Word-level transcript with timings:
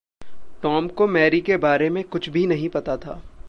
Tom 0.63 0.87
को 0.87 1.07
Mary 1.07 1.41
के 1.41 1.57
बारे 1.57 1.89
में 1.89 2.03
कुछ 2.03 2.29
भी 2.29 2.45
नहीं 2.47 2.69
पता 2.69 2.97
था। 2.97 3.21